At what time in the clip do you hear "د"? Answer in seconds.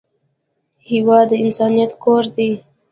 1.29-1.31